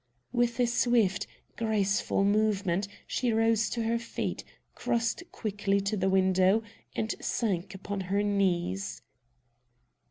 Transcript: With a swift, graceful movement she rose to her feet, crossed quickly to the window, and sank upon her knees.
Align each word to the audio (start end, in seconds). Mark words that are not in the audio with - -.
With 0.31 0.59
a 0.59 0.65
swift, 0.65 1.27
graceful 1.57 2.23
movement 2.23 2.87
she 3.05 3.31
rose 3.31 3.69
to 3.69 3.83
her 3.83 3.99
feet, 3.99 4.43
crossed 4.73 5.21
quickly 5.31 5.79
to 5.81 5.95
the 5.95 6.09
window, 6.09 6.63
and 6.95 7.13
sank 7.19 7.75
upon 7.75 8.01
her 8.09 8.23
knees. 8.23 9.03